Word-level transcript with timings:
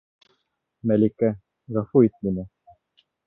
Мәликә... 0.91 1.29
ғәфү 1.77 2.03
ит 2.09 2.17
мине... 2.29 2.47